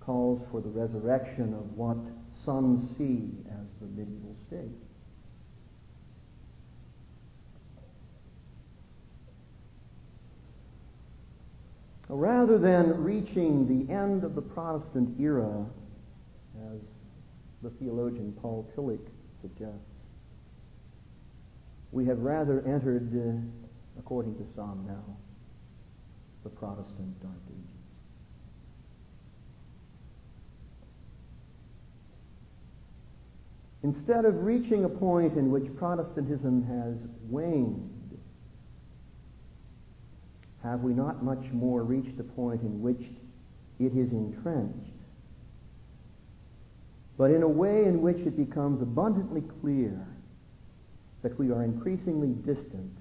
[0.00, 1.96] calls for the resurrection of what
[2.44, 4.70] some see as the medieval state.
[12.08, 15.64] Rather than reaching the end of the Protestant era
[16.72, 16.80] as
[17.62, 19.06] the theologian Paul Tillich
[19.40, 19.80] suggests,
[21.92, 25.16] we have rather entered, uh, according to some now,
[26.42, 27.74] the Protestant Dark Ages.
[33.84, 36.96] Instead of reaching a point in which Protestantism has
[37.30, 38.18] waned,
[40.62, 43.02] have we not much more reached a point in which
[43.78, 44.93] it is entrenched,
[47.16, 50.06] but in a way in which it becomes abundantly clear
[51.22, 52.92] that we are increasingly distant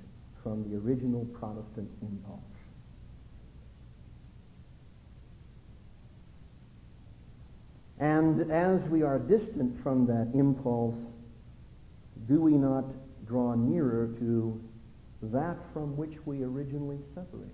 [0.41, 2.39] from the original Protestant impulse?
[7.99, 10.95] And as we are distant from that impulse,
[12.27, 12.85] do we not
[13.25, 14.61] draw nearer to
[15.21, 17.49] that from which we originally separated?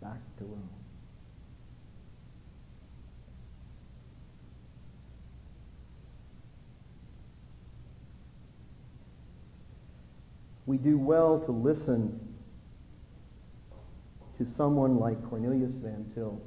[0.00, 0.79] Back to Rome.
[10.70, 12.20] We do well to listen
[14.38, 16.40] to someone like Cornelius Van Til.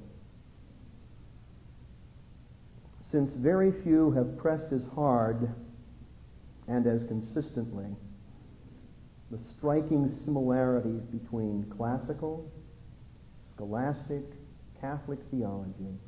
[3.12, 5.54] Since very few have pressed as hard
[6.70, 7.88] and as consistently
[9.30, 12.50] the striking similarities between classical,
[13.54, 14.24] scholastic,
[14.80, 16.00] Catholic theology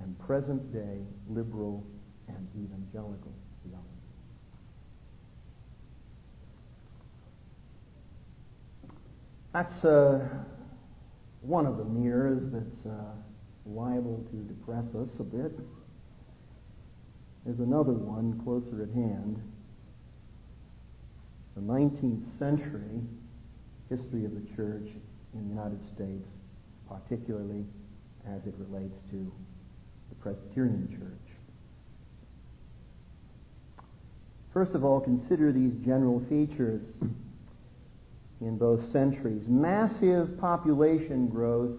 [0.00, 1.84] and present day liberal
[2.28, 3.96] and evangelical theology.
[9.56, 10.20] That's uh,
[11.40, 13.14] one of the mirrors that's uh,
[13.64, 15.58] liable to depress us a bit.
[17.46, 19.40] There's another one closer at hand.
[21.54, 23.00] The 19th century
[23.88, 24.90] history of the church
[25.32, 26.28] in the United States,
[26.86, 27.64] particularly
[28.28, 29.32] as it relates to
[30.10, 31.34] the Presbyterian church.
[34.52, 36.82] First of all, consider these general features
[38.40, 39.42] in both centuries.
[39.46, 41.78] Massive population growth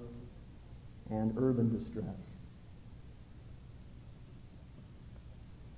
[1.10, 2.16] and urban distress.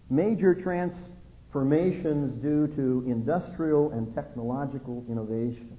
[0.09, 5.77] Major transformations due to industrial and technological innovation.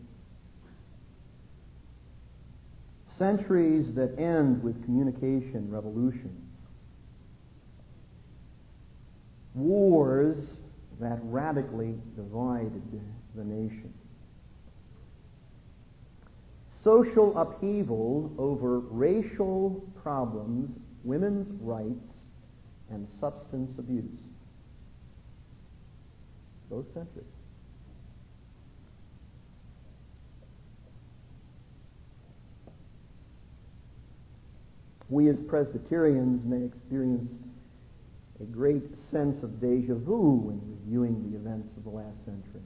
[3.19, 6.47] Centuries that end with communication revolutions.
[9.55, 10.39] Wars
[11.01, 13.03] that radically divided
[13.35, 13.93] the nation
[16.83, 20.71] social upheaval over racial problems,
[21.05, 22.15] women's rights,
[22.91, 24.05] and substance abuse.
[26.71, 27.27] Those centuries.
[35.09, 37.33] We as Presbyterians may experience
[38.41, 42.63] a great sense of deja vu when reviewing the events of the last century.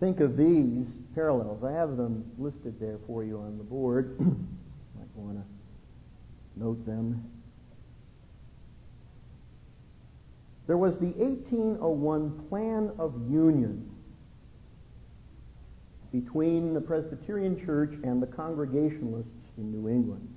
[0.00, 1.64] Think of these parallels.
[1.64, 4.18] I have them listed there for you on the board.
[4.20, 5.44] Might want to
[6.60, 7.24] note them.
[10.68, 13.90] There was the 1801 Plan of Union
[16.12, 20.28] between the Presbyterian Church and the Congregationalists in New England.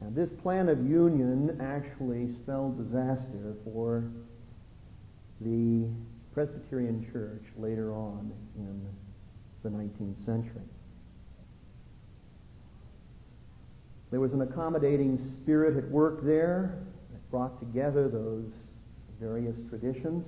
[0.00, 4.04] And this plan of union actually spelled disaster for
[5.40, 5.88] the
[6.34, 8.86] Presbyterian Church later on in
[9.62, 10.62] the 19th century.
[14.10, 16.78] There was an accommodating spirit at work there
[17.12, 18.46] that brought together those
[19.20, 20.26] various traditions.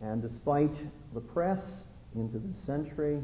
[0.00, 0.74] And despite
[1.12, 1.60] the press
[2.14, 3.20] into the century,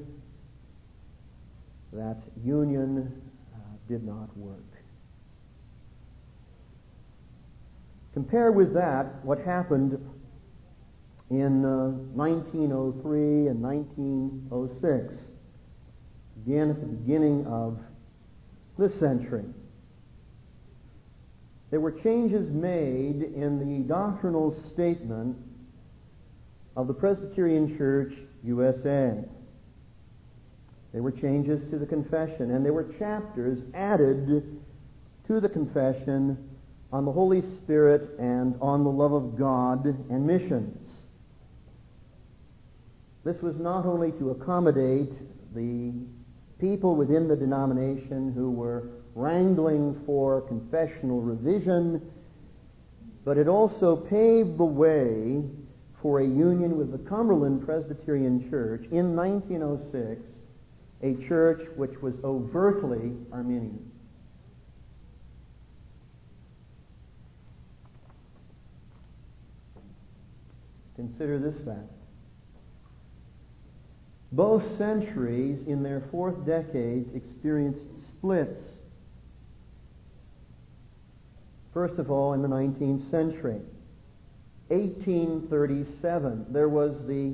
[1.92, 3.22] that union
[3.54, 4.79] uh, did not work.
[8.12, 9.98] Compare with that what happened
[11.30, 15.14] in uh, 1903 and 1906,
[16.44, 17.78] again at the beginning of
[18.78, 19.44] this century.
[21.70, 25.36] There were changes made in the doctrinal statement
[26.76, 29.14] of the Presbyterian Church USA.
[30.92, 34.58] There were changes to the confession, and there were chapters added
[35.28, 36.49] to the confession
[36.92, 40.76] on the Holy Spirit and on the love of God and missions.
[43.24, 45.12] This was not only to accommodate
[45.54, 45.92] the
[46.58, 52.00] people within the denomination who were wrangling for confessional revision,
[53.24, 55.42] but it also paved the way
[56.02, 60.20] for a union with the Cumberland Presbyterian Church in 1906,
[61.02, 63.89] a church which was overtly Arminian.
[71.00, 71.90] Consider this fact.
[74.32, 77.80] Both centuries, in their fourth decades, experienced
[78.10, 78.62] splits.
[81.72, 83.62] First of all, in the 19th century,
[84.68, 87.32] 1837, there was the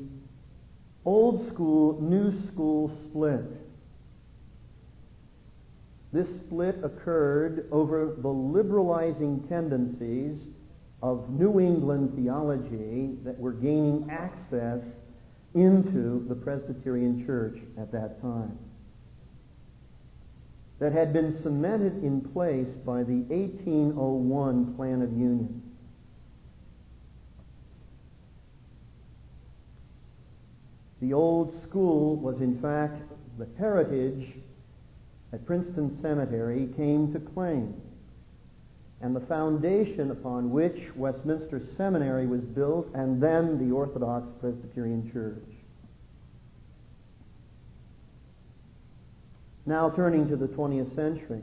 [1.05, 3.47] old school, new school split.
[6.13, 10.41] This split occurred over the liberalizing tendencies
[11.03, 14.81] of New England theology that were gaining access
[15.55, 18.59] into the Presbyterian Church at that time.
[20.79, 25.63] That had been cemented in place by the 1801 Plan of Union.
[31.01, 33.03] The old school was, in fact,
[33.39, 34.35] the heritage
[35.31, 37.75] that Princeton Seminary came to claim
[39.01, 45.45] and the foundation upon which Westminster Seminary was built and then the Orthodox Presbyterian Church.
[49.67, 51.43] Now turning to the 20th century,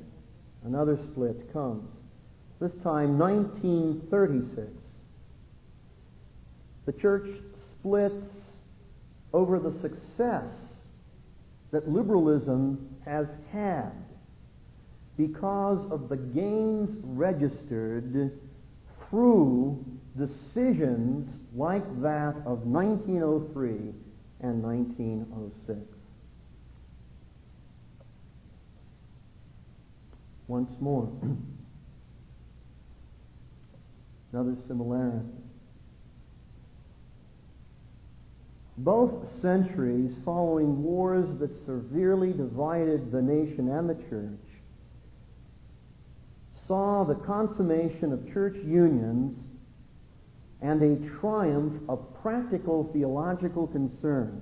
[0.66, 1.90] another split comes.
[2.60, 4.70] This time 1936.
[6.86, 7.28] The church
[7.80, 8.26] splits
[9.34, 10.48] over the success
[11.72, 13.92] that liberalism has had
[15.18, 18.32] because of the gains registered
[19.10, 19.84] through
[20.18, 23.94] decisions like that of 1903
[24.42, 25.80] and 1906.
[30.48, 31.10] Once more,
[34.34, 35.26] another similarity.
[38.78, 44.53] Both centuries following wars that severely divided the nation and the church
[46.74, 49.38] saw the consummation of church unions
[50.64, 54.42] and a triumph of practical theological concerns.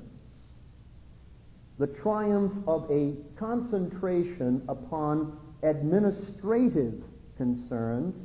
[1.77, 7.03] The triumph of a concentration upon administrative
[7.35, 8.15] concerns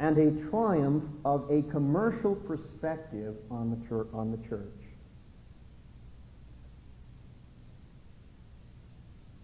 [0.00, 4.08] and a triumph of a commercial perspective on the church.
[4.12, 4.89] On the church.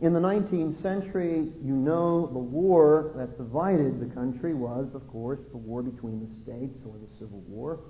[0.00, 5.40] In the 19th century, you know the war that divided the country was, of course,
[5.52, 7.80] the war between the states or the Civil War.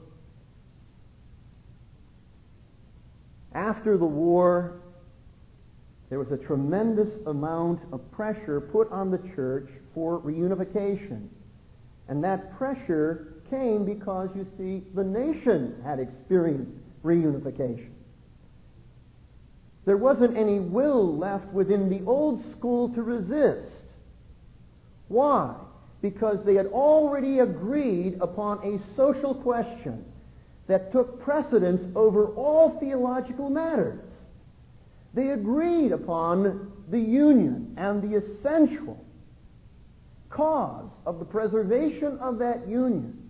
[3.54, 4.82] After the war,
[6.08, 11.26] there was a tremendous amount of pressure put on the church for reunification.
[12.08, 16.70] And that pressure came because, you see, the nation had experienced
[17.02, 17.95] reunification.
[19.86, 23.72] There wasn't any will left within the old school to resist.
[25.08, 25.54] Why?
[26.02, 30.04] Because they had already agreed upon a social question
[30.66, 34.00] that took precedence over all theological matters.
[35.14, 39.02] They agreed upon the union and the essential
[40.30, 43.25] cause of the preservation of that union.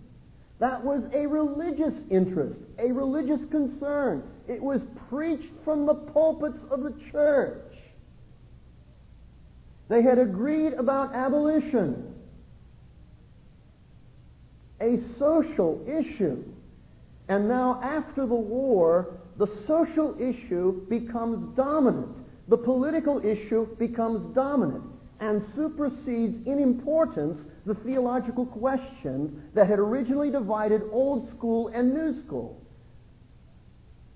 [0.59, 4.23] That was a religious interest, a religious concern.
[4.47, 7.61] It was preached from the pulpits of the church.
[9.87, 12.13] They had agreed about abolition,
[14.81, 16.43] a social issue.
[17.29, 22.15] And now, after the war, the social issue becomes dominant.
[22.47, 24.83] The political issue becomes dominant
[25.19, 27.37] and supersedes in importance
[27.67, 32.61] the theological questions that had originally divided old school and new school.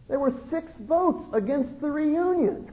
[0.07, 2.71] There were six votes against the reunion,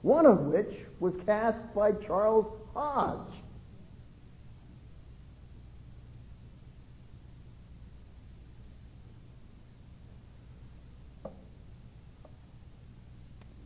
[0.00, 3.34] one of which was cast by Charles Hodge.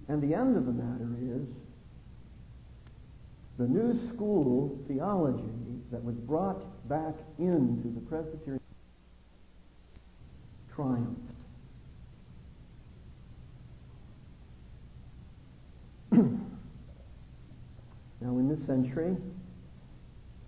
[0.09, 1.47] And the end of the matter is
[3.59, 5.64] the new school theology
[5.95, 8.61] that was brought back into the Presbyterian
[10.75, 11.21] triumphed.
[16.11, 16.31] now,
[18.21, 19.17] in this century,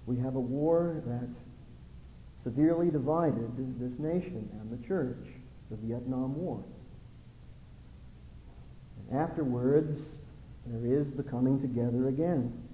[0.06, 1.28] We have a war that
[2.42, 5.28] severely divided this nation and the church,
[5.70, 6.64] the Vietnam War.
[8.98, 10.00] And afterwards,
[10.66, 12.65] there is the coming together again.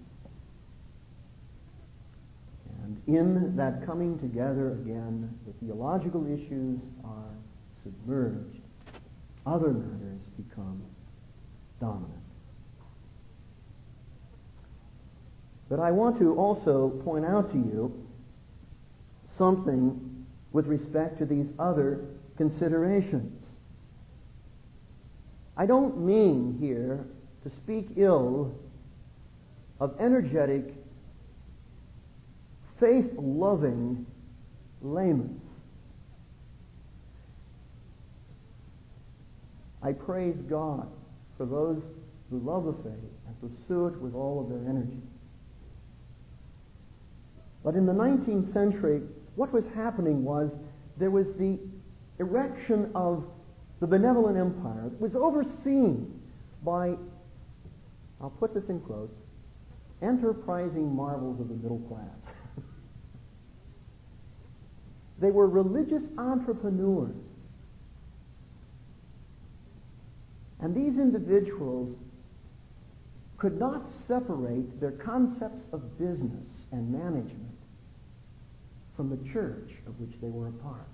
[2.82, 7.34] And in that coming together again, the theological issues are
[7.82, 8.60] submerged.
[9.46, 10.82] Other matters become
[11.80, 12.10] dominant.
[15.68, 18.06] But I want to also point out to you
[19.38, 22.04] something with respect to these other
[22.36, 23.44] considerations.
[25.56, 27.06] I don't mean here
[27.44, 28.54] to speak ill
[29.80, 30.74] of energetic,
[32.82, 34.04] faith loving
[34.82, 35.40] laymen.
[39.82, 40.88] I praise God
[41.36, 41.80] for those
[42.30, 45.00] who love the faith and pursue it with all of their energy.
[47.64, 49.02] But in the 19th century,
[49.36, 50.50] what was happening was
[50.98, 51.58] there was the
[52.18, 53.24] erection of
[53.80, 56.20] the benevolent empire that was overseen
[56.64, 56.94] by,
[58.20, 59.14] I'll put this in quotes,
[60.02, 62.21] enterprising marvels of the middle class.
[65.20, 67.14] They were religious entrepreneurs.
[70.60, 71.96] And these individuals
[73.36, 77.50] could not separate their concepts of business and management
[78.96, 80.86] from the church of which they were a part.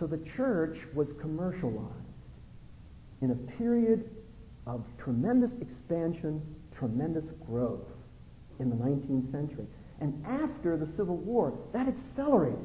[0.00, 1.90] So the church was commercialized
[3.20, 4.08] in a period
[4.66, 6.40] of tremendous expansion,
[6.76, 7.86] tremendous growth
[8.58, 9.66] in the 19th century.
[10.02, 12.58] And after the Civil War, that accelerated.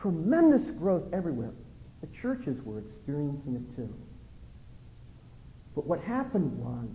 [0.00, 1.52] Tremendous growth everywhere.
[2.00, 3.94] The churches were experiencing it too.
[5.76, 6.88] But what happened was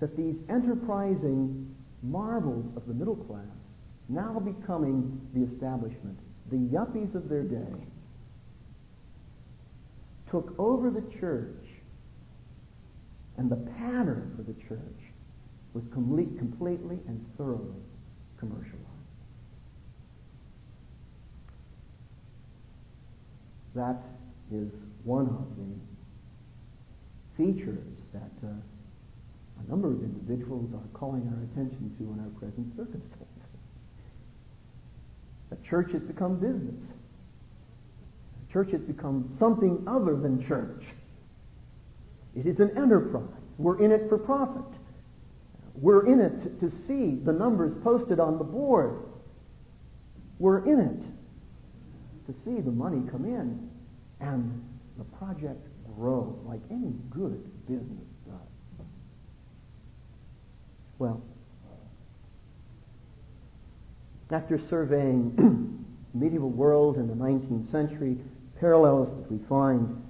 [0.00, 3.44] that these enterprising marvels of the middle class,
[4.08, 6.18] now becoming the establishment,
[6.50, 7.74] the yuppies of their day,
[10.30, 11.66] took over the church,
[13.36, 15.00] and the pattern for the church
[15.74, 17.76] was complete, completely and thoroughly
[18.40, 18.76] commercialized.
[23.76, 24.02] That
[24.52, 24.68] is
[25.04, 25.72] one of the
[27.36, 32.76] features that uh, a number of individuals are calling our attention to in our present
[32.76, 33.26] circumstances.
[35.50, 36.80] The church has become business.
[38.46, 40.82] The church has become something other than church.
[42.36, 43.24] It is an enterprise.
[43.58, 44.79] We're in it for profit.
[45.80, 49.02] We're in it to, see the numbers posted on the board.
[50.38, 53.70] We're in it to see the money come in
[54.20, 54.62] and
[54.98, 55.66] the project
[55.96, 58.86] grow like any good business does.
[60.98, 61.22] well,
[64.30, 65.34] after surveying
[66.12, 68.18] the medieval world in the 19th century,
[68.60, 70.02] parallels that we find,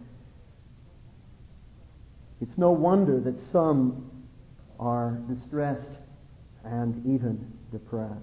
[2.40, 4.09] it's no wonder that some
[4.80, 5.86] are distressed
[6.64, 8.16] and even depressed.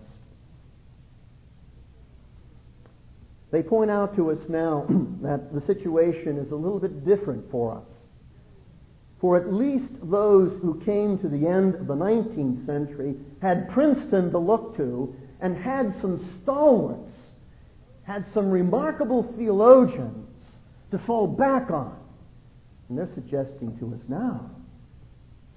[3.51, 4.85] They point out to us now
[5.21, 7.85] that the situation is a little bit different for us.
[9.21, 14.31] For at least those who came to the end of the 19th century had Princeton
[14.31, 17.11] to look to and had some stalwarts,
[18.03, 20.27] had some remarkable theologians
[20.91, 21.97] to fall back on.
[22.89, 24.51] And they're suggesting to us now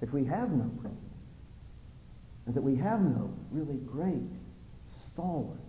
[0.01, 1.11] that we have no Princeton
[2.45, 4.29] and that we have no really great
[5.13, 5.59] stalwart,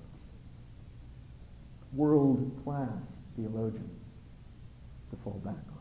[1.93, 2.89] world class
[3.37, 4.01] theologians
[5.11, 5.79] to fall back on.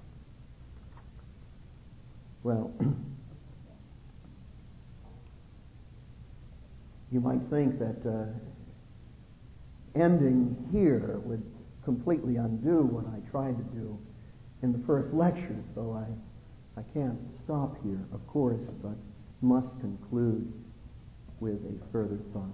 [2.44, 2.72] Well,
[7.12, 8.26] you might think that uh,
[9.96, 11.44] ending here would
[11.84, 13.98] completely undo what I tried to do
[14.62, 16.06] in the first lecture, so I,
[16.78, 18.96] I can't stop here, of course, but
[19.42, 20.52] must conclude
[21.40, 22.52] with a further thought.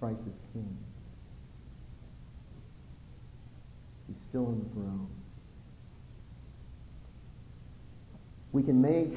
[0.00, 0.76] Christ is King.
[4.08, 5.08] He's still on the throne.
[8.52, 9.14] We can make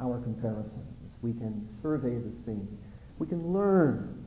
[0.00, 0.72] our comparisons.
[1.20, 2.78] We can survey the scene.
[3.18, 4.24] We can learn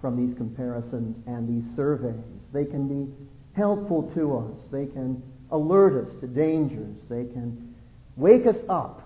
[0.00, 2.14] from these comparisons and these surveys.
[2.52, 3.12] They can be
[3.56, 4.68] helpful to us.
[4.70, 6.94] They can alert us to dangers.
[7.08, 7.74] They can
[8.16, 9.02] wake us up.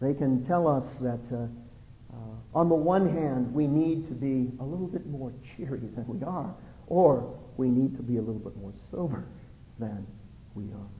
[0.00, 1.46] They can tell us that, uh,
[2.12, 2.18] uh,
[2.54, 6.24] on the one hand, we need to be a little bit more cheery than we
[6.24, 6.54] are,
[6.86, 9.24] or we need to be a little bit more sober
[9.78, 10.06] than
[10.54, 10.90] we are.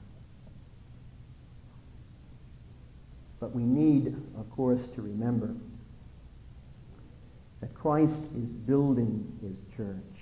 [3.39, 5.53] But we need, of course, to remember
[7.59, 10.12] that Christ is building his church.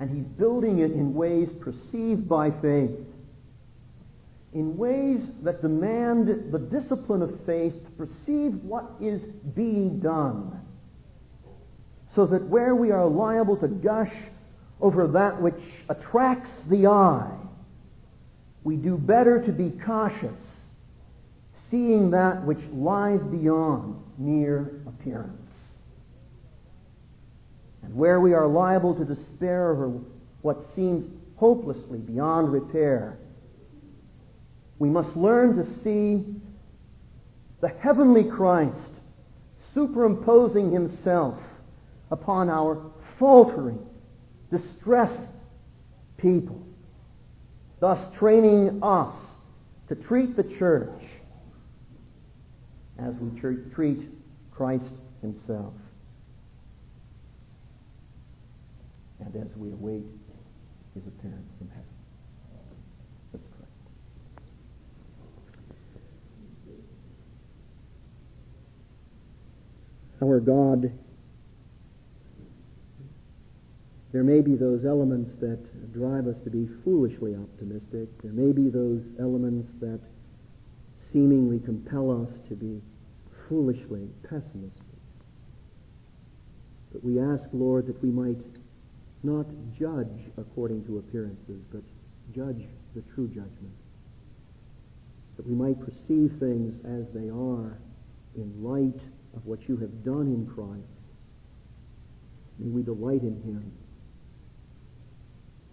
[0.00, 2.90] And he's building it in ways perceived by faith,
[4.54, 9.20] in ways that demand the discipline of faith to perceive what is
[9.54, 10.58] being done,
[12.14, 14.12] so that where we are liable to gush
[14.80, 17.30] over that which attracts the eye,
[18.64, 20.38] we do better to be cautious,
[21.70, 25.39] seeing that which lies beyond mere appearance.
[27.92, 29.88] Where we are liable to despair over
[30.42, 31.04] what seems
[31.36, 33.18] hopelessly beyond repair,
[34.78, 36.24] we must learn to see
[37.60, 38.92] the heavenly Christ
[39.74, 41.38] superimposing himself
[42.10, 43.78] upon our faltering,
[44.50, 45.28] distressed
[46.16, 46.60] people,
[47.80, 49.14] thus training us
[49.88, 51.02] to treat the church
[52.98, 54.08] as we treat
[54.50, 54.84] Christ
[55.20, 55.74] himself.
[59.20, 60.04] And as we await
[60.94, 61.84] his appearance from heaven.
[63.32, 63.66] Let's pray.
[70.26, 70.92] Our God,
[74.12, 78.08] there may be those elements that drive us to be foolishly optimistic.
[78.22, 80.00] There may be those elements that
[81.12, 82.82] seemingly compel us to be
[83.48, 84.82] foolishly pessimistic.
[86.92, 88.38] But we ask, Lord, that we might
[89.22, 89.46] not
[89.78, 91.82] judge according to appearances, but
[92.34, 92.64] judge
[92.94, 93.74] the true judgment.
[95.36, 97.78] That we might perceive things as they are
[98.36, 99.00] in light
[99.36, 101.00] of what you have done in Christ.
[102.58, 103.72] May we delight in him.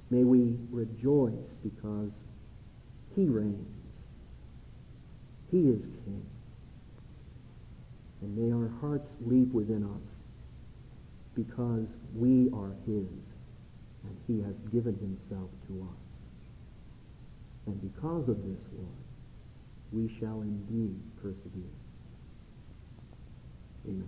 [0.09, 2.11] May we rejoice because
[3.15, 3.67] he reigns.
[5.51, 6.25] He is king.
[8.21, 10.09] And may our hearts leap within us
[11.35, 13.05] because we are his
[14.27, 16.07] he has given himself to us.
[17.65, 18.87] And because of this, Lord,
[19.91, 21.63] we shall indeed persevere.
[23.87, 24.07] Amen.